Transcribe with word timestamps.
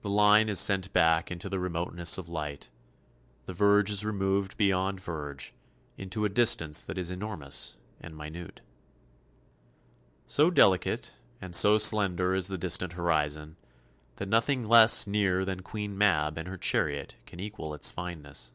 The 0.00 0.10
line 0.10 0.48
is 0.48 0.58
sent 0.58 0.92
back 0.92 1.30
into 1.30 1.48
the 1.48 1.60
remoteness 1.60 2.18
of 2.18 2.28
light, 2.28 2.70
the 3.46 3.52
verge 3.52 3.88
is 3.88 4.04
removed 4.04 4.56
beyond 4.56 4.98
verge, 4.98 5.54
into 5.96 6.24
a 6.24 6.28
distance 6.28 6.82
that 6.82 6.98
is 6.98 7.08
enormous 7.12 7.76
and 8.00 8.16
minute. 8.16 8.62
So 10.26 10.50
delicate 10.50 11.14
and 11.40 11.54
so 11.54 11.78
slender 11.78 12.34
is 12.34 12.48
the 12.48 12.58
distant 12.58 12.94
horizon 12.94 13.56
that 14.16 14.26
nothing 14.26 14.66
less 14.68 15.06
near 15.06 15.44
than 15.44 15.60
Queen 15.62 15.96
Mab 15.96 16.36
and 16.36 16.48
her 16.48 16.58
chariot 16.58 17.14
can 17.24 17.38
equal 17.38 17.74
its 17.74 17.92
fineness. 17.92 18.52